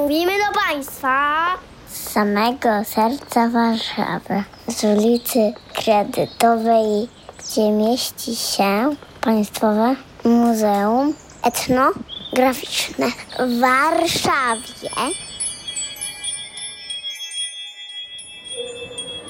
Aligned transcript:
Mówimy 0.00 0.32
do 0.32 0.60
Państwa 0.68 1.46
z 1.88 2.10
samego 2.12 2.68
serca 2.84 3.48
Warszawy, 3.48 4.44
z 4.68 4.84
ulicy 4.84 5.52
Kredytowej, 5.74 7.08
gdzie 7.38 7.70
mieści 7.70 8.36
się 8.36 8.96
Państwowe 9.20 9.96
Muzeum 10.24 11.14
Etnograficzne 11.42 13.06
w 13.38 13.60
Warszawie. 13.60 14.90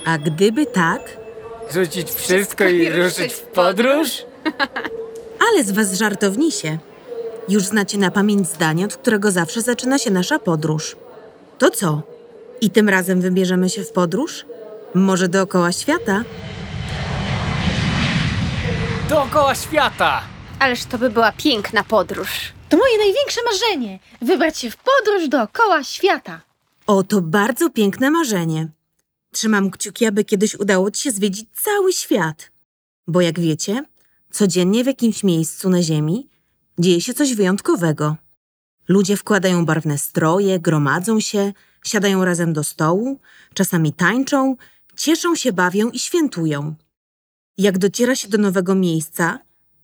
A 0.07 0.19
gdyby 0.19 0.67
tak, 0.67 1.01
Rzucić 1.75 2.11
wszystko 2.11 2.65
i 2.65 2.91
ruszyć 2.91 3.33
w 3.33 3.43
podróż? 3.43 4.25
ale 5.51 5.65
z 5.65 5.71
was 5.71 5.95
żartownisie. 5.95 6.79
Już 7.51 7.63
znacie 7.63 7.99
na 7.99 8.11
pamięć 8.11 8.49
zdanie, 8.49 8.85
od 8.85 8.97
którego 8.97 9.31
zawsze 9.31 9.63
zaczyna 9.63 9.99
się 9.99 10.11
nasza 10.11 10.39
podróż. 10.39 10.97
To 11.59 11.71
co? 11.71 12.03
I 12.61 12.71
tym 12.71 12.89
razem 12.89 13.21
wybierzemy 13.21 13.71
się 13.71 13.85
w 13.85 13.93
podróż? 13.93 14.47
Może 14.95 15.29
dookoła 15.29 15.73
świata? 15.73 16.25
Dookoła 19.09 19.55
świata! 19.55 20.23
Ależ 20.59 20.85
to 20.85 20.99
by 20.99 21.11
była 21.11 21.33
piękna 21.33 21.85
podróż. 21.85 22.29
To 22.69 22.77
moje 22.77 22.99
największe 22.99 23.41
marzenie 23.45 23.99
wybrać 24.23 24.59
się 24.59 24.71
w 24.71 24.77
podróż 24.77 25.29
dookoła 25.29 25.85
świata. 25.85 26.41
O, 26.87 27.03
to 27.03 27.21
bardzo 27.21 27.71
piękne 27.71 28.11
marzenie. 28.11 28.69
Trzymam 29.33 29.71
kciuki, 29.71 30.07
aby 30.07 30.25
kiedyś 30.25 30.55
udało 30.55 30.91
ci 30.91 31.03
się 31.03 31.11
zwiedzić 31.11 31.49
cały 31.55 31.93
świat. 31.93 32.51
Bo 33.07 33.21
jak 33.21 33.41
wiecie, 33.41 33.85
codziennie 34.33 34.85
w 34.85 34.87
jakimś 34.87 35.25
miejscu 35.25 35.71
na 35.71 35.83
Ziemi 35.83 36.30
dzieje 36.81 37.01
się 37.01 37.15
coś 37.15 37.35
wyjątkowego. 37.35 38.17
Ludzie 38.89 39.17
wkładają 39.17 39.65
barwne 39.65 39.99
stroje, 39.99 40.61
gromadzą 40.61 41.21
się, 41.21 41.53
siadają 41.85 42.25
razem 42.25 42.53
do 42.53 42.65
stołu, 42.65 43.21
czasami 43.55 43.93
tańczą, 43.93 44.57
cieszą 44.97 45.35
się, 45.35 45.53
bawią 45.53 45.91
i 45.91 45.99
świętują. 45.99 46.75
Jak 47.59 47.79
dociera 47.79 48.17
się 48.17 48.29
do 48.29 48.39
nowego 48.39 48.75
miejsca 48.75 49.39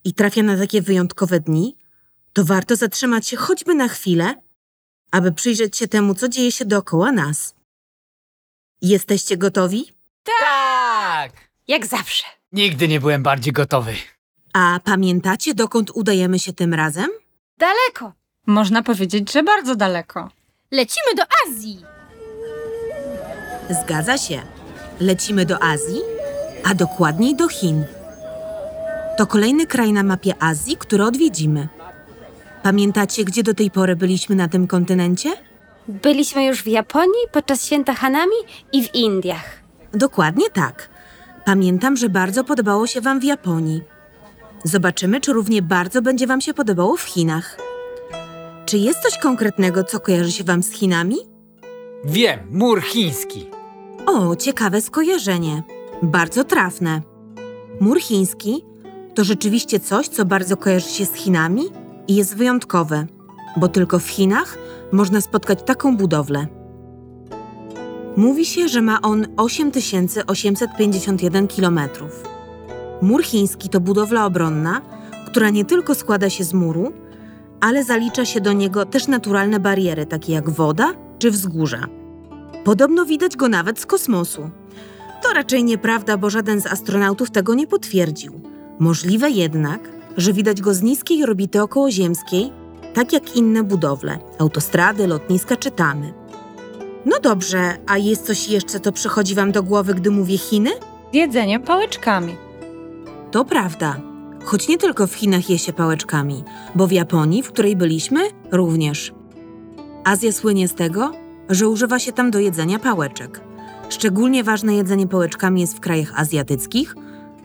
i 0.05 0.15
trafia 0.15 0.43
na 0.43 0.57
takie 0.59 0.83
wyjątkowe 0.83 1.41
dni, 1.41 1.77
to 2.33 2.45
warto 2.45 2.77
zatrzymać 2.77 3.29
się 3.29 3.37
choćby 3.37 3.75
na 3.75 3.89
chwilę, 3.89 4.35
aby 5.11 5.33
przyjrzeć 5.33 5.77
się 5.77 5.89
temu, 5.89 6.15
co 6.15 6.29
dzieje 6.29 6.53
się 6.53 6.65
dookoła 6.65 7.13
nas. 7.13 7.55
Jesteście 8.83 9.37
gotowi? 9.37 9.93
Tak! 10.25 11.33
Jak 11.69 11.87
zawsze. 11.87 12.25
Nigdy 12.53 12.89
nie 12.89 13.01
byłem 13.01 13.23
bardziej 13.23 13.53
gotowy. 13.53 13.95
A 14.59 14.81
pamiętacie, 14.85 15.55
dokąd 15.55 15.91
udajemy 15.95 16.39
się 16.39 16.53
tym 16.53 16.75
razem? 16.75 17.11
Daleko. 17.59 18.13
Można 18.47 18.83
powiedzieć, 18.83 19.33
że 19.33 19.43
bardzo 19.43 19.77
daleko. 19.77 20.31
Lecimy 20.71 21.15
do 21.17 21.23
Azji. 21.47 21.79
Zgadza 23.83 24.19
się. 24.19 24.43
Lecimy 25.01 25.47
do 25.47 25.63
Azji, 25.63 26.01
a 26.65 26.75
dokładniej 26.75 27.37
do 27.37 27.49
Chin. 27.49 27.85
To 29.19 29.27
kolejny 29.27 29.67
kraj 29.67 29.93
na 29.93 30.03
mapie 30.03 30.35
Azji, 30.43 30.77
który 30.77 31.05
odwiedzimy. 31.05 31.69
Pamiętacie, 32.63 33.25
gdzie 33.25 33.43
do 33.43 33.55
tej 33.55 33.71
pory 33.71 33.97
byliśmy 33.97 34.37
na 34.37 34.49
tym 34.49 34.67
kontynencie? 34.67 35.33
Byliśmy 35.89 36.45
już 36.45 36.63
w 36.63 36.67
Japonii 36.67 37.27
podczas 37.33 37.65
święta 37.65 37.95
Hanami 37.95 38.37
i 38.73 38.85
w 38.85 38.95
Indiach. 38.95 39.63
Dokładnie 39.93 40.51
tak. 40.51 40.89
Pamiętam, 41.45 41.97
że 41.97 42.09
bardzo 42.09 42.45
podobało 42.45 42.87
się 42.87 43.01
Wam 43.01 43.21
w 43.21 43.25
Japonii. 43.25 43.96
Zobaczymy, 44.65 45.21
czy 45.21 45.33
równie 45.33 45.63
bardzo 45.63 46.03
będzie 46.03 46.27
Wam 46.27 46.41
się 46.41 46.55
podobało 46.55 46.97
w 46.97 47.03
Chinach. 47.03 47.59
Czy 48.67 48.79
jest 48.79 49.01
coś 49.01 49.19
konkretnego, 49.19 49.85
co 49.85 50.01
kojarzy 50.01 50.33
się 50.33 50.45
Wam 50.45 50.63
z 50.63 50.71
Chinami? 50.71 51.17
Wiem, 52.05 52.41
mur 52.51 52.83
chiński. 52.83 53.51
O, 54.07 54.37
ciekawe 54.37 54.81
skojarzenie. 54.81 55.63
Bardzo 56.03 56.45
trafne. 56.45 57.03
Mur 57.81 58.01
chiński 58.01 58.65
to 59.15 59.25
rzeczywiście 59.25 59.81
coś, 59.81 60.09
co 60.09 60.25
bardzo 60.25 60.57
kojarzy 60.57 60.89
się 60.89 61.07
z 61.07 61.15
Chinami 61.15 61.63
i 62.09 62.15
jest 62.15 62.37
wyjątkowe, 62.37 63.07
bo 63.57 63.69
tylko 63.69 63.99
w 63.99 64.09
Chinach 64.09 64.59
można 64.93 65.21
spotkać 65.21 65.63
taką 65.63 65.97
budowlę. 65.97 66.47
Mówi 68.17 68.47
się, 68.47 68.69
że 68.69 68.83
ma 68.83 69.03
on 69.03 69.27
8851 69.37 71.49
km. 71.49 71.81
Mur 73.03 73.25
chiński 73.25 73.69
to 73.69 73.81
budowla 73.81 74.27
obronna, 74.27 74.83
która 75.27 75.51
nie 75.51 75.65
tylko 75.65 75.95
składa 75.95 76.31
się 76.31 76.45
z 76.45 76.55
muru, 76.55 76.93
ale 77.61 77.85
zalicza 77.85 78.25
się 78.25 78.41
do 78.41 78.53
niego 78.53 78.87
też 78.87 79.09
naturalne 79.09 79.61
bariery, 79.61 80.07
takie 80.07 80.33
jak 80.33 80.51
woda 80.51 80.93
czy 81.19 81.31
wzgórza. 81.31 81.87
Podobno 82.65 83.07
widać 83.07 83.37
go 83.37 83.49
nawet 83.49 83.81
z 83.81 83.87
kosmosu. 83.87 84.51
To 85.23 85.33
raczej 85.33 85.65
nieprawda, 85.65 86.17
bo 86.17 86.31
żaden 86.31 86.61
z 86.61 86.67
astronautów 86.67 87.31
tego 87.31 87.55
nie 87.55 87.67
potwierdził. 87.67 88.41
Możliwe 88.79 89.31
jednak, 89.31 89.81
że 90.17 90.33
widać 90.33 90.61
go 90.61 90.75
z 90.75 90.83
niskiej 90.83 91.23
orbity 91.23 91.63
okołoziemskiej, 91.63 92.53
tak 92.95 93.13
jak 93.13 93.37
inne 93.37 93.63
budowle 93.63 94.19
autostrady, 94.39 95.07
lotniska 95.07 95.57
czy 95.57 95.71
tamy. 95.71 96.13
No 97.07 97.17
dobrze, 97.23 97.77
a 97.87 97.99
jest 97.99 98.27
coś 98.27 98.49
jeszcze, 98.49 98.81
co 98.81 98.93
przychodzi 98.93 99.35
Wam 99.35 99.53
do 99.53 99.63
głowy, 99.63 99.95
gdy 99.95 100.11
mówię 100.11 100.39
Chiny? 100.39 100.71
Z 101.13 101.17
jedzeniem 101.17 101.63
pałeczkami. 101.63 102.46
To 103.31 103.45
prawda. 103.45 103.97
Choć 104.45 104.69
nie 104.69 104.79
tylko 104.79 105.07
w 105.07 105.15
Chinach 105.15 105.51
je 105.51 105.59
się 105.59 105.73
pałeczkami, 105.73 106.45
bo 106.75 106.87
w 106.87 106.93
Japonii, 106.93 107.43
w 107.43 107.49
której 107.49 107.77
byliśmy, 107.77 108.21
również. 108.53 109.13
Azja 110.05 110.33
słynie 110.33 110.69
z 110.69 110.75
tego, 110.75 111.13
że 111.49 111.69
używa 111.69 111.99
się 111.99 112.13
tam 112.13 112.31
do 112.31 112.39
jedzenia 112.39 112.79
pałeczek. 112.79 113.41
Szczególnie 113.89 114.45
ważne 114.45 114.75
jedzenie 114.75 115.07
pałeczkami 115.07 115.61
jest 115.61 115.77
w 115.77 115.81
krajach 115.81 116.21
azjatyckich, 116.21 116.95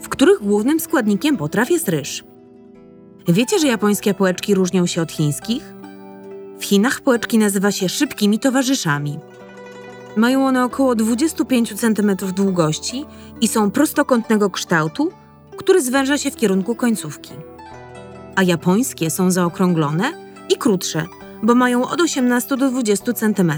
w 0.01 0.09
których 0.09 0.43
głównym 0.43 0.79
składnikiem 0.79 1.37
potraw 1.37 1.71
jest 1.71 1.89
ryż. 1.89 2.23
Wiecie, 3.27 3.59
że 3.59 3.67
japońskie 3.67 4.13
pałeczki 4.13 4.55
różnią 4.55 4.85
się 4.85 5.01
od 5.01 5.11
chińskich? 5.11 5.73
W 6.59 6.65
Chinach 6.65 7.01
pałeczki 7.01 7.37
nazywa 7.37 7.71
się 7.71 7.89
szybkimi 7.89 8.39
towarzyszami. 8.39 9.19
Mają 10.17 10.47
one 10.47 10.63
około 10.63 10.95
25 10.95 11.79
cm 11.79 12.15
długości 12.35 13.05
i 13.41 13.47
są 13.47 13.71
prostokątnego 13.71 14.49
kształtu, 14.49 15.11
który 15.61 15.81
zwęża 15.81 16.17
się 16.17 16.31
w 16.31 16.35
kierunku 16.35 16.75
końcówki. 16.75 17.31
A 18.35 18.43
japońskie 18.43 19.09
są 19.09 19.31
zaokrąglone 19.31 20.13
i 20.49 20.57
krótsze, 20.57 21.05
bo 21.43 21.55
mają 21.55 21.89
od 21.89 22.01
18 22.01 22.57
do 22.57 22.69
20 22.69 23.13
cm. 23.13 23.51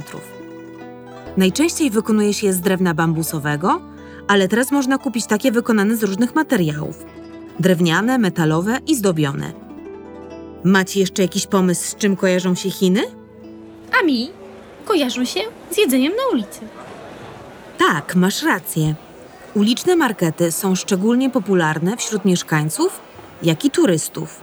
Najczęściej 1.38 1.90
wykonuje 1.90 2.34
się 2.34 2.48
je 2.48 2.54
z 2.54 2.62
drewna 2.62 2.94
bambusowego, 2.94 3.82
ale 4.28 4.48
teraz 4.48 4.72
można 4.72 4.98
kupić 4.98 5.26
takie 5.26 5.52
wykonane 5.52 5.98
z 5.98 6.04
różnych 6.04 6.36
materiałów: 6.36 7.06
drewniane, 7.60 8.18
metalowe 8.18 8.78
i 8.88 8.96
zdobione. 8.96 9.54
Macie 10.64 11.00
jeszcze 11.00 11.22
jakiś 11.22 11.48
pomysł, 11.48 11.90
z 11.90 11.96
czym 11.96 12.16
kojarzą 12.16 12.56
się 12.56 12.70
Chiny? 12.70 13.02
A 14.00 14.06
mi 14.06 14.30
kojarzą 14.86 15.26
się 15.26 15.40
z 15.72 15.78
jedzeniem 15.78 16.14
na 16.16 16.34
ulicy. 16.34 16.60
Tak, 17.78 18.16
masz 18.16 18.44
rację. 18.44 18.96
Uliczne 19.56 19.96
markety 19.96 20.52
są 20.52 20.76
szczególnie 20.76 21.30
popularne 21.30 21.98
wśród 21.98 22.26
mieszkańców, 22.26 23.02
jak 23.44 23.66
i 23.66 23.72
turystów. 23.72 24.42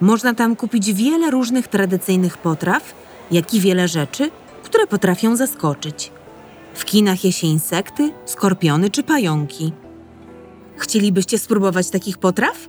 Można 0.00 0.34
tam 0.34 0.56
kupić 0.56 0.92
wiele 0.92 1.30
różnych 1.30 1.68
tradycyjnych 1.68 2.38
potraw, 2.38 2.94
jak 3.30 3.54
i 3.54 3.60
wiele 3.60 3.88
rzeczy, 3.88 4.30
które 4.62 4.86
potrafią 4.86 5.36
zaskoczyć. 5.36 6.12
W 6.74 6.84
kinach 6.84 7.24
je 7.24 7.32
się 7.32 7.46
insekty, 7.46 8.12
skorpiony 8.24 8.90
czy 8.90 9.02
pająki. 9.02 9.72
Chcielibyście 10.76 11.38
spróbować 11.38 11.90
takich 11.90 12.18
potraw? 12.18 12.68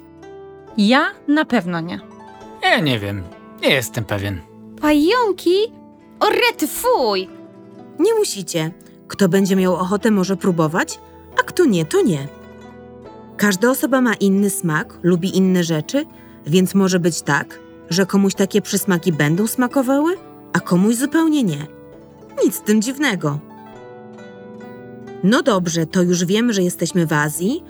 Ja 0.78 1.06
na 1.28 1.45
pewno 1.45 1.80
nie. 1.80 2.00
Ja 2.63 2.80
nie 2.80 3.00
wiem. 3.00 3.24
Nie 3.62 3.69
jestem 3.69 4.06
pewien. 4.06 4.41
Pająki? 4.81 5.56
O 6.19 6.30
rety, 6.30 6.68
fuj! 6.68 7.30
Nie 8.00 8.13
musicie. 8.13 8.71
Kto 9.07 9.30
będzie 9.30 9.56
miał 9.56 9.75
ochotę, 9.75 10.12
może 10.12 10.38
próbować, 10.38 11.00
a 11.39 11.44
kto 11.44 11.65
nie, 11.65 11.85
to 11.85 12.01
nie. 12.01 12.27
Każda 13.38 13.69
osoba 13.69 14.01
ma 14.01 14.13
inny 14.13 14.50
smak, 14.50 15.00
lubi 15.03 15.38
inne 15.38 15.63
rzeczy, 15.63 16.06
więc 16.45 16.75
może 16.75 17.00
być 17.00 17.21
tak, 17.21 17.59
że 17.89 18.06
komuś 18.06 18.33
takie 18.33 18.62
przysmaki 18.62 19.12
będą 19.12 19.47
smakowały, 19.47 20.18
a 20.53 20.59
komuś 20.59 20.95
zupełnie 20.95 21.44
nie. 21.44 21.68
Nic 22.44 22.56
z 22.56 22.62
tym 22.62 22.81
dziwnego. 22.81 23.39
No 25.24 25.44
dobrze, 25.44 25.85
to 25.85 26.01
już 26.01 26.25
wiemy, 26.25 26.53
że 26.53 26.62
jesteśmy 26.62 27.06
w 27.06 27.13
Azji, 27.13 27.63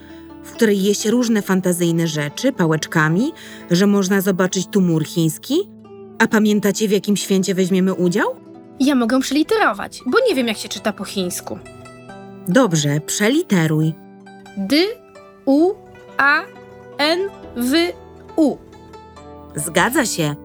w 0.43 0.51
której 0.51 0.83
je 0.83 0.95
się 0.95 1.11
różne 1.11 1.41
fantazyjne 1.41 2.07
rzeczy 2.07 2.51
pałeczkami, 2.51 3.31
że 3.71 3.87
można 3.87 4.21
zobaczyć 4.21 4.67
tu 4.67 4.81
mur 4.81 5.05
chiński. 5.05 5.69
A 6.19 6.27
pamiętacie, 6.27 6.87
w 6.87 6.91
jakim 6.91 7.17
święcie 7.17 7.55
weźmiemy 7.55 7.93
udział? 7.93 8.35
Ja 8.79 8.95
mogę 8.95 9.19
przeliterować, 9.19 10.01
bo 10.05 10.17
nie 10.29 10.35
wiem, 10.35 10.47
jak 10.47 10.57
się 10.57 10.69
czyta 10.69 10.93
po 10.93 11.03
chińsku. 11.03 11.59
Dobrze, 12.47 12.99
przeliteruj. 12.99 13.93
D, 14.57 14.75
U, 15.45 15.73
A, 16.17 16.41
N, 16.97 17.19
W, 17.57 17.93
U. 18.35 18.57
Zgadza 19.55 20.05
się. 20.05 20.35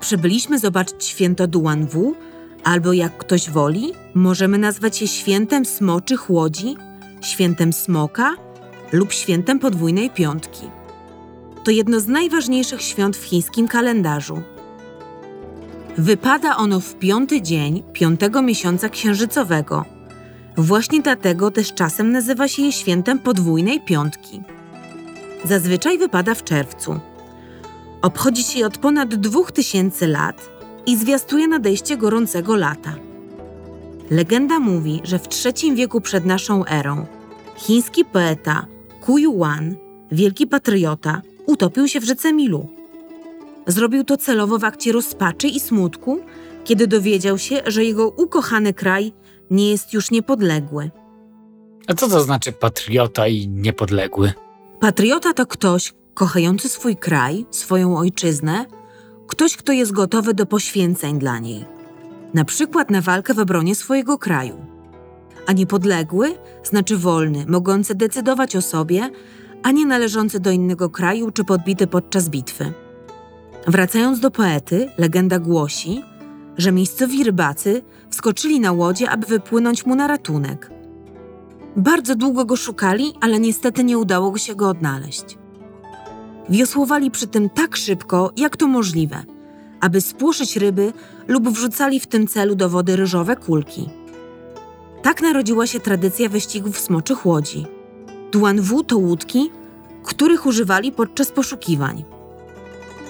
Przybyliśmy 0.00 0.58
zobaczyć 0.58 1.04
święto 1.04 1.46
Duan 1.46 1.86
Wu, 1.86 2.14
Albo 2.64 2.92
jak 2.92 3.18
ktoś 3.18 3.50
woli, 3.50 3.92
możemy 4.14 4.58
nazwać 4.58 5.02
je 5.02 5.08
świętem 5.08 5.64
smoczych 5.64 6.30
łodzi, 6.30 6.76
świętem 7.20 7.72
smoka 7.72 8.34
lub 8.92 9.12
świętem 9.12 9.58
podwójnej 9.58 10.10
piątki. 10.10 10.70
To 11.64 11.70
jedno 11.70 12.00
z 12.00 12.08
najważniejszych 12.08 12.82
świąt 12.82 13.16
w 13.16 13.24
chińskim 13.24 13.68
kalendarzu. 13.68 14.42
Wypada 15.98 16.56
ono 16.56 16.80
w 16.80 16.94
piąty 16.94 17.42
dzień 17.42 17.82
piątego 17.92 18.42
miesiąca 18.42 18.88
księżycowego. 18.88 19.84
Właśnie 20.56 21.02
dlatego 21.02 21.50
też 21.50 21.74
czasem 21.74 22.12
nazywa 22.12 22.48
się 22.48 22.62
je 22.62 22.72
świętem 22.72 23.18
podwójnej 23.18 23.80
piątki. 23.80 24.42
Zazwyczaj 25.44 25.98
wypada 25.98 26.34
w 26.34 26.44
czerwcu. 26.44 27.00
Obchodzi 28.02 28.42
się 28.42 28.58
je 28.58 28.66
od 28.66 28.78
ponad 28.78 29.14
2000 29.14 30.06
lat 30.06 30.50
i 30.86 30.96
zwiastuje 30.96 31.48
nadejście 31.48 31.96
gorącego 31.96 32.56
lata. 32.56 32.94
Legenda 34.10 34.58
mówi, 34.58 35.00
że 35.04 35.18
w 35.18 35.28
III 35.44 35.74
wieku 35.74 36.00
przed 36.00 36.24
naszą 36.24 36.66
erą 36.66 37.06
chiński 37.56 38.04
poeta 38.04 38.66
Ku 39.00 39.18
Yuan, 39.18 39.76
wielki 40.12 40.46
patriota, 40.46 41.22
utopił 41.46 41.88
się 41.88 42.00
w 42.00 42.04
rzece 42.04 42.32
Milu. 42.32 42.68
Zrobił 43.66 44.04
to 44.04 44.16
celowo 44.16 44.58
w 44.58 44.64
akcie 44.64 44.92
rozpaczy 44.92 45.48
i 45.48 45.60
smutku, 45.60 46.20
kiedy 46.64 46.86
dowiedział 46.86 47.38
się, 47.38 47.62
że 47.66 47.84
jego 47.84 48.08
ukochany 48.08 48.74
kraj 48.74 49.12
nie 49.50 49.70
jest 49.70 49.92
już 49.92 50.10
niepodległy. 50.10 50.90
A 51.86 51.94
co 51.94 52.08
to 52.08 52.20
znaczy 52.20 52.52
patriota 52.52 53.28
i 53.28 53.48
niepodległy? 53.48 54.32
Patriota 54.80 55.32
to 55.32 55.46
ktoś 55.46 55.94
kochający 56.14 56.68
swój 56.68 56.96
kraj, 56.96 57.46
swoją 57.50 57.98
ojczyznę, 57.98 58.66
ktoś, 59.26 59.56
kto 59.56 59.72
jest 59.72 59.92
gotowy 59.92 60.34
do 60.34 60.46
poświęceń 60.46 61.18
dla 61.18 61.38
niej, 61.38 61.64
na 62.34 62.44
przykład 62.44 62.90
na 62.90 63.00
walkę 63.00 63.34
w 63.34 63.38
obronie 63.38 63.74
swojego 63.74 64.18
kraju. 64.18 64.66
A 65.46 65.52
niepodległy 65.52 66.34
znaczy 66.64 66.96
wolny, 66.96 67.44
mogący 67.48 67.94
decydować 67.94 68.56
o 68.56 68.62
sobie, 68.62 69.10
a 69.62 69.70
nie 69.70 69.86
należący 69.86 70.40
do 70.40 70.50
innego 70.50 70.90
kraju 70.90 71.30
czy 71.30 71.44
podbity 71.44 71.86
podczas 71.86 72.28
bitwy. 72.28 72.72
Wracając 73.66 74.20
do 74.20 74.30
poety, 74.30 74.90
legenda 74.98 75.38
głosi, 75.38 76.02
że 76.58 76.72
miejscowi 76.72 77.24
rybacy 77.24 77.82
wskoczyli 78.10 78.60
na 78.60 78.72
łodzie, 78.72 79.10
aby 79.10 79.26
wypłynąć 79.26 79.86
mu 79.86 79.94
na 79.94 80.06
ratunek. 80.06 80.70
Bardzo 81.76 82.14
długo 82.14 82.44
go 82.44 82.56
szukali, 82.56 83.12
ale 83.20 83.40
niestety 83.40 83.84
nie 83.84 83.98
udało 83.98 84.38
się 84.38 84.54
go 84.54 84.68
odnaleźć. 84.68 85.38
Wiosłowali 86.48 87.10
przy 87.10 87.26
tym 87.26 87.50
tak 87.50 87.76
szybko, 87.76 88.32
jak 88.36 88.56
to 88.56 88.66
możliwe, 88.66 89.24
aby 89.80 90.00
spłoszyć 90.00 90.56
ryby 90.56 90.92
lub 91.28 91.48
wrzucali 91.48 92.00
w 92.00 92.06
tym 92.06 92.26
celu 92.26 92.54
do 92.54 92.68
wody 92.68 92.96
ryżowe 92.96 93.36
kulki. 93.36 93.88
Tak 95.02 95.22
narodziła 95.22 95.66
się 95.66 95.80
tradycja 95.80 96.28
wyścigów 96.28 96.78
smoczych 96.78 97.26
łodzi. 97.26 97.66
Duanwu 98.32 98.84
to 98.84 98.98
łódki, 98.98 99.50
których 100.04 100.46
używali 100.46 100.92
podczas 100.92 101.32
poszukiwań. 101.32 102.04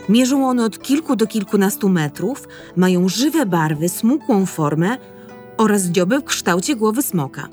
Mierzą 0.09 0.49
one 0.49 0.65
od 0.65 0.83
kilku 0.83 1.17
do 1.17 1.27
kilkunastu 1.27 1.89
metrów, 1.89 2.49
mają 2.77 3.09
żywe 3.09 3.47
barwy, 3.47 3.89
smukłą 3.89 4.47
formę 4.47 4.97
oraz 5.57 5.83
dzioby 5.83 6.19
w 6.19 6.25
kształcie 6.25 6.77
głowy 6.77 7.03
smoka. 7.03 7.49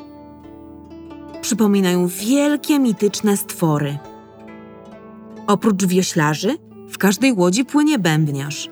Przypominają 1.42 2.08
wielkie 2.08 2.80
mityczne 2.80 3.38
stwory. 3.38 3.98
Oprócz 5.48 5.86
wioślarzy, 5.86 6.58
w 6.90 6.98
każdej 6.98 7.34
łodzi 7.34 7.66
płynie 7.66 8.00
bębniarz. 8.00 8.70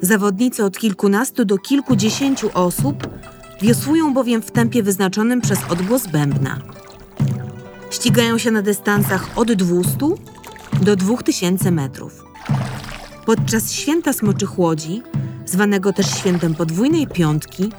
Zawodnicy 0.00 0.64
od 0.64 0.78
kilkunastu 0.78 1.44
do 1.44 1.58
kilkudziesięciu 1.58 2.50
osób 2.54 3.08
wiosłują 3.62 4.14
bowiem 4.14 4.42
w 4.42 4.50
tempie 4.50 4.82
wyznaczonym 4.82 5.40
przez 5.40 5.58
odgłos 5.70 6.06
bębna. 6.06 6.58
Ścigają 7.90 8.38
się 8.38 8.50
na 8.50 8.62
dystansach 8.62 9.28
od 9.36 9.52
200 9.52 9.98
do 10.82 10.96
2000 10.96 11.70
metrów. 11.70 12.29
Podczas 13.30 13.72
święta 13.72 14.12
smoczych 14.12 14.58
łodzi, 14.58 15.02
zwanego 15.46 15.92
też 15.92 16.06
świętem 16.06 16.54
podwójnej 16.54 17.06
piątki, 17.06 17.72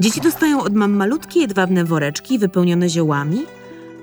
dzieci 0.00 0.20
dostają 0.20 0.62
od 0.62 0.74
mam 0.74 0.92
malutkie 0.92 1.40
jedwabne 1.40 1.84
woreczki 1.84 2.38
wypełnione 2.38 2.88
ziołami, 2.88 3.42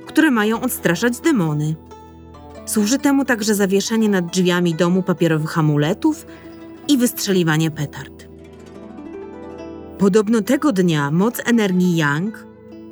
które 0.06 0.32
mają 0.32 0.62
odstraszać 0.62 1.20
demony. 1.20 1.76
Służy 2.66 3.00
temu 3.00 3.26
także 3.26 3.56
zawieszanie 3.56 4.10
nad 4.10 4.26
drzwiami 4.26 4.74
domu 4.74 5.04
papierowych 5.04 5.58
amuletów 5.58 6.26
i 6.88 6.98
wystrzeliwanie 6.98 7.72
petard. 7.72 8.28
Podobno 9.98 10.42
tego 10.42 10.72
dnia 10.72 11.12
moc 11.12 11.42
energii 11.46 11.98
Yang, 11.98 12.46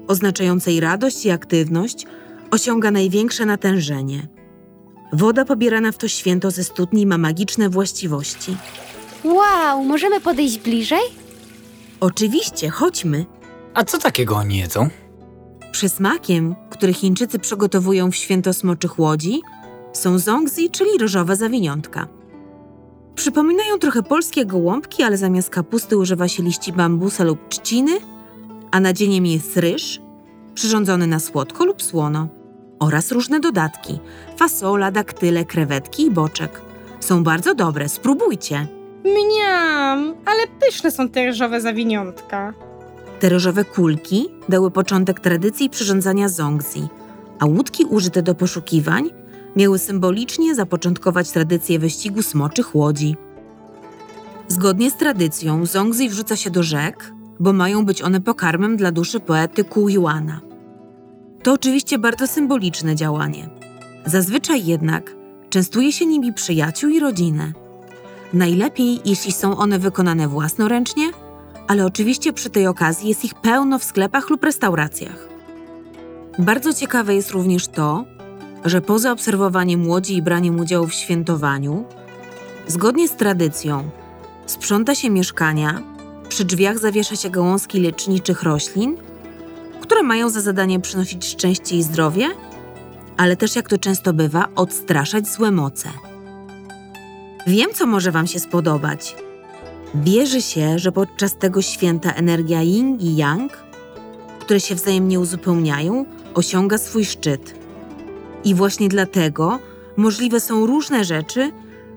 oznaczającej 0.08 0.80
radość 0.80 1.26
i 1.26 1.30
aktywność, 1.30 2.06
osiąga 2.52 2.92
największe 2.92 3.46
natężenie. 3.46 4.33
Woda 5.14 5.46
pobierana 5.46 5.92
w 5.92 5.98
to 5.98 6.08
święto 6.08 6.52
ze 6.52 6.64
studni 6.64 7.06
ma 7.06 7.18
magiczne 7.18 7.70
właściwości. 7.70 8.58
Wow, 9.24 9.84
możemy 9.84 10.22
podejść 10.22 10.60
bliżej? 10.60 11.00
Oczywiście, 12.00 12.70
chodźmy. 12.70 13.26
A 13.74 13.84
co 13.84 13.98
takiego 13.98 14.36
oni 14.36 14.58
jedzą? 14.58 14.90
Przysmakiem, 15.72 16.56
który 16.70 16.94
Chińczycy 16.94 17.40
przygotowują 17.40 18.12
w 18.12 18.16
święto 18.16 18.54
smoczych 18.54 19.00
łodzi, 19.00 19.42
są 19.94 20.20
zongzi, 20.20 20.70
czyli 20.70 20.90
ryżowe 21.00 21.36
zawiniątka. 21.36 22.08
Przypominają 23.16 23.80
trochę 23.80 24.04
polskie 24.04 24.46
gołąbki, 24.46 25.04
ale 25.04 25.18
zamiast 25.18 25.50
kapusty 25.50 25.98
używa 25.98 26.28
się 26.28 26.44
liści 26.44 26.74
bambusa 26.74 27.24
lub 27.24 27.50
trzciny, 27.50 27.92
a 28.72 28.80
nadzieniem 28.80 29.26
jest 29.26 29.58
ryż, 29.58 30.02
przyrządzony 30.54 31.08
na 31.08 31.20
słodko 31.20 31.66
lub 31.66 31.84
słono, 31.84 32.28
oraz 32.84 33.12
różne 33.12 33.40
dodatki 33.40 34.00
fasola, 34.38 34.92
daktyle, 34.92 35.46
krewetki 35.46 36.06
i 36.06 36.12
boczek. 36.12 36.62
Są 37.00 37.24
bardzo 37.24 37.56
dobre, 37.56 37.90
spróbujcie. 37.90 38.68
Mniam, 39.04 40.14
ale 40.26 40.48
pyszne 40.60 40.92
są 40.92 41.10
te 41.10 41.26
ryżowe 41.26 41.62
zawiniątka. 41.62 42.54
Te 43.20 43.30
ryżowe 43.30 43.66
kulki 43.66 44.30
dały 44.50 44.72
początek 44.72 45.20
tradycji 45.20 45.70
przyrządzania 45.70 46.30
zongzi, 46.30 46.88
a 47.40 47.46
łódki 47.46 47.86
użyte 47.86 48.22
do 48.22 48.36
poszukiwań 48.36 49.10
miały 49.56 49.80
symbolicznie 49.80 50.56
zapoczątkować 50.56 51.32
tradycję 51.32 51.80
wyścigu 51.80 52.22
smoczych 52.22 52.76
łodzi. 52.76 53.16
Zgodnie 54.48 54.92
z 54.92 54.98
tradycją 54.98 55.66
zongzi 55.66 56.10
wrzuca 56.10 56.36
się 56.36 56.50
do 56.50 56.64
rzek, 56.64 57.14
bo 57.40 57.54
mają 57.54 57.86
być 57.86 58.02
one 58.02 58.22
pokarmem 58.22 58.78
dla 58.78 58.92
duszy 58.92 59.20
poety 59.20 59.64
Ku 59.64 59.90
Yuana. 59.90 60.53
To 61.44 61.54
oczywiście 61.54 62.00
bardzo 62.00 62.28
symboliczne 62.28 62.96
działanie. 62.96 63.50
Zazwyczaj 64.06 64.66
jednak 64.66 65.16
częstuje 65.50 65.92
się 65.92 66.06
nimi 66.06 66.34
przyjaciół 66.34 66.90
i 66.90 67.00
rodzinę. 67.00 67.54
Najlepiej, 68.34 69.02
jeśli 69.06 69.32
są 69.32 69.58
one 69.58 69.80
wykonane 69.80 70.28
własnoręcznie, 70.28 71.12
ale 71.68 71.86
oczywiście 71.86 72.34
przy 72.34 72.50
tej 72.50 72.68
okazji 72.68 73.10
jest 73.10 73.26
ich 73.26 73.34
pełno 73.36 73.80
w 73.80 73.84
sklepach 73.84 74.30
lub 74.30 74.44
restauracjach. 74.44 75.28
Bardzo 76.40 76.74
ciekawe 76.74 77.16
jest 77.16 77.32
również 77.32 77.68
to, 77.68 78.06
że 78.66 78.82
poza 78.82 79.12
obserwowaniem 79.12 79.88
łodzi 79.88 80.16
i 80.16 80.22
braniem 80.22 80.60
udziału 80.60 80.88
w 80.88 80.94
świętowaniu, 80.94 81.86
zgodnie 82.68 83.08
z 83.08 83.16
tradycją, 83.16 83.90
sprząta 84.46 84.96
się 84.96 85.10
mieszkania, 85.10 85.82
przy 86.30 86.46
drzwiach 86.46 86.80
zawiesza 86.80 87.16
się 87.16 87.30
gałązki 87.30 87.80
leczniczych 87.80 88.44
roślin, 88.44 88.98
które 89.84 90.04
mają 90.04 90.30
za 90.30 90.42
zadanie 90.42 90.80
przynosić 90.80 91.26
szczęście 91.26 91.76
i 91.76 91.84
zdrowie, 91.84 92.30
ale 93.18 93.38
też, 93.38 93.56
jak 93.56 93.70
to 93.70 93.78
często 93.78 94.14
bywa, 94.14 94.48
odstraszać 94.56 95.28
złe 95.28 95.52
moce. 95.52 95.90
Wiem, 97.48 97.70
co 97.74 97.86
może 97.86 98.12
Wam 98.12 98.28
się 98.28 98.40
spodobać. 98.40 99.16
Wierzy 99.96 100.42
się, 100.42 100.80
że 100.80 100.92
podczas 100.92 101.38
tego 101.38 101.62
święta 101.62 102.14
energia 102.14 102.62
yin 102.62 102.98
i 103.00 103.16
yang, 103.16 103.64
które 104.40 104.60
się 104.60 104.76
wzajemnie 104.76 105.20
uzupełniają, 105.20 106.06
osiąga 106.34 106.78
swój 106.78 107.06
szczyt. 107.06 107.56
I 108.44 108.56
właśnie 108.56 108.90
dlatego 108.90 109.60
możliwe 109.98 110.40
są 110.40 110.66
różne 110.66 111.04
rzeczy, 111.04 111.52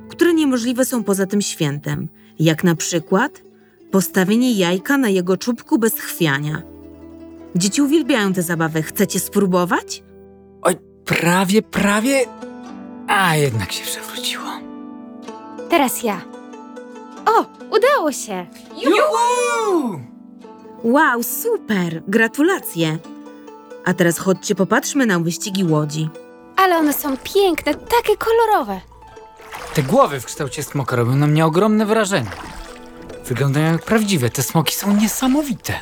które 0.08 0.34
niemożliwe 0.34 0.84
są 0.84 1.04
poza 1.04 1.26
tym 1.26 1.42
świętem, 1.42 2.08
jak 2.38 2.64
na 2.64 2.74
przykład 2.74 3.42
postawienie 3.90 4.52
jajka 4.52 4.98
na 4.98 5.08
jego 5.08 5.36
czubku 5.36 5.78
bez 5.78 5.94
chwiania. 5.94 6.75
Dzieci 7.54 7.82
uwielbiają 7.82 8.32
tę 8.32 8.42
zabawę. 8.42 8.82
Chcecie 8.82 9.20
spróbować? 9.20 10.02
Oj, 10.62 10.76
prawie, 11.04 11.62
prawie. 11.62 12.20
A 13.08 13.36
jednak 13.36 13.72
się 13.72 13.84
przewróciło. 13.84 14.44
Teraz 15.70 16.02
ja. 16.02 16.20
O, 17.26 17.44
udało 17.76 18.12
się! 18.12 18.46
Juhu! 18.76 20.00
Wow, 20.84 21.22
super! 21.22 22.02
Gratulacje! 22.08 22.98
A 23.84 23.94
teraz 23.94 24.18
chodźcie, 24.18 24.54
popatrzmy 24.54 25.06
na 25.06 25.18
wyścigi 25.18 25.64
łodzi. 25.64 26.08
Ale 26.56 26.76
one 26.78 26.92
są 26.92 27.16
piękne, 27.16 27.74
takie 27.74 28.16
kolorowe. 28.16 28.80
Te 29.74 29.82
głowy 29.82 30.20
w 30.20 30.24
kształcie 30.24 30.62
smoka 30.62 30.96
robią 30.96 31.16
na 31.16 31.26
mnie 31.26 31.46
ogromne 31.46 31.86
wrażenie. 31.86 32.30
Wyglądają 33.26 33.72
jak 33.72 33.82
prawdziwe, 33.84 34.30
te 34.30 34.42
smoki 34.42 34.74
są 34.74 34.96
niesamowite. 34.96 35.74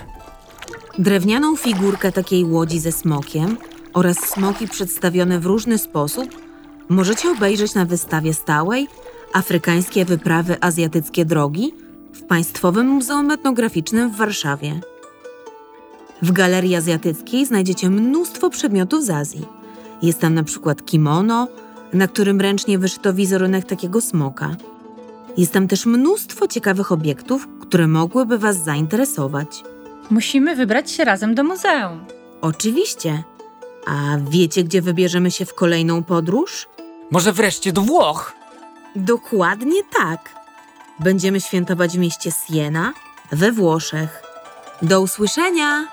Drewnianą 0.98 1.56
figurkę 1.56 2.12
takiej 2.12 2.44
łodzi 2.44 2.80
ze 2.80 2.92
smokiem 2.92 3.56
oraz 3.92 4.18
smoki 4.18 4.68
przedstawione 4.68 5.40
w 5.40 5.46
różny 5.46 5.78
sposób 5.78 6.28
możecie 6.88 7.30
obejrzeć 7.30 7.74
na 7.74 7.84
wystawie 7.84 8.34
stałej 8.34 8.88
Afrykańskie 9.32 10.04
wyprawy 10.04 10.56
azjatyckie 10.60 11.24
drogi 11.24 11.74
w 12.12 12.22
Państwowym 12.22 12.86
Muzeum 12.86 13.30
Etnograficznym 13.30 14.10
w 14.10 14.16
Warszawie. 14.16 14.80
W 16.22 16.32
Galerii 16.32 16.74
Azjatyckiej 16.74 17.46
znajdziecie 17.46 17.90
mnóstwo 17.90 18.50
przedmiotów 18.50 19.04
z 19.04 19.10
Azji. 19.10 19.46
Jest 20.02 20.20
tam 20.20 20.34
na 20.34 20.42
przykład 20.42 20.84
kimono, 20.84 21.48
na 21.92 22.08
którym 22.08 22.40
ręcznie 22.40 22.78
wyszyto 22.78 23.14
wizerunek 23.14 23.64
takiego 23.64 24.00
smoka. 24.00 24.56
Jest 25.36 25.52
tam 25.52 25.68
też 25.68 25.86
mnóstwo 25.86 26.48
ciekawych 26.48 26.92
obiektów, 26.92 27.48
które 27.60 27.88
mogłyby 27.88 28.38
Was 28.38 28.64
zainteresować. 28.64 29.73
Musimy 30.10 30.56
wybrać 30.56 30.90
się 30.90 31.04
razem 31.04 31.34
do 31.34 31.44
muzeum. 31.44 32.04
Oczywiście. 32.40 33.22
A 33.86 33.92
wiecie, 34.30 34.64
gdzie 34.64 34.82
wybierzemy 34.82 35.30
się 35.30 35.44
w 35.46 35.54
kolejną 35.54 36.02
podróż? 36.02 36.68
Może 37.10 37.32
wreszcie 37.32 37.72
do 37.72 37.80
Włoch? 37.80 38.32
Dokładnie 38.96 39.80
tak. 39.98 40.34
Będziemy 41.00 41.40
świętować 41.40 41.92
w 41.96 41.98
mieście 41.98 42.30
Siena 42.30 42.92
we 43.32 43.52
Włoszech. 43.52 44.22
Do 44.82 45.00
usłyszenia! 45.00 45.86